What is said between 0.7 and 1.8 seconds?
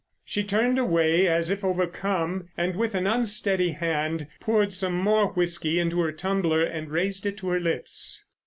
away as if